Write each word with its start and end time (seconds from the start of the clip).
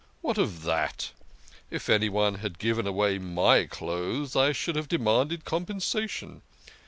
"What 0.23 0.39
of 0.39 0.63
that? 0.63 1.11
If 1.69 1.87
anyone 1.87 2.33
had 2.39 2.57
given 2.57 2.87
away 2.87 3.19
my 3.19 3.65
clothes, 3.65 4.35
I 4.35 4.51
should 4.51 4.75
have 4.75 4.87
demanded 4.87 5.45
compensation. 5.45 6.41